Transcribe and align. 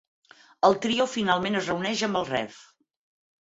El 0.69 0.77
trio 0.85 1.07
finalment 1.11 1.59
es 1.59 1.69
reuneix 1.73 2.03
amb 2.09 2.21
el 2.23 2.27
Rev. 2.31 2.59